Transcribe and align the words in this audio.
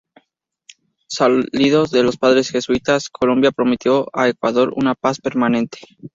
Salidos 1.07 1.93
los 1.93 2.17
padres 2.17 2.49
jesuitas, 2.49 3.07
Colombia 3.09 3.51
prometió 3.51 4.07
a 4.13 4.29
Ecuador 4.29 4.73
"una 4.75 4.95
paz 4.95 5.19
permanente". 5.19 5.77